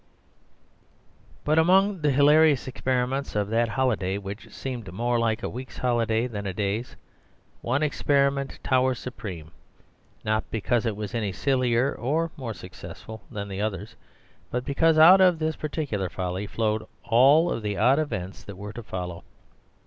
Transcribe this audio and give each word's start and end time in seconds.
But 1.43 1.59
among 1.59 2.01
the 2.01 2.09
hilarious 2.09 2.67
experiments 2.67 3.35
of 3.35 3.49
that 3.49 3.69
holiday 3.69 4.17
(which 4.17 4.49
seemed 4.51 4.91
more 4.91 5.19
like 5.19 5.43
a 5.43 5.47
week's 5.47 5.77
holiday 5.77 6.25
than 6.25 6.47
a 6.47 6.55
day's) 6.55 6.95
one 7.61 7.83
experiment 7.83 8.57
towers 8.63 8.97
supreme, 8.97 9.51
not 10.25 10.43
because 10.49 10.87
it 10.87 10.95
was 10.95 11.13
any 11.13 11.31
sillier 11.31 11.93
or 11.93 12.31
more 12.35 12.55
successful 12.55 13.21
than 13.29 13.47
the 13.47 13.61
others, 13.61 13.95
but 14.49 14.65
because 14.65 14.97
out 14.97 15.21
of 15.21 15.37
this 15.37 15.55
particular 15.55 16.09
folly 16.09 16.47
flowed 16.47 16.83
all 17.03 17.51
of 17.51 17.61
the 17.61 17.77
odd 17.77 17.99
events 17.99 18.43
that 18.45 18.57
were 18.57 18.73
to 18.73 18.81
follow. 18.81 19.23